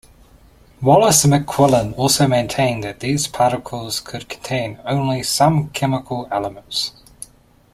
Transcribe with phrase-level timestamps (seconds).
[0.81, 6.93] Wallace and McQuillan also maintained that these particles could contain only some chemical elements.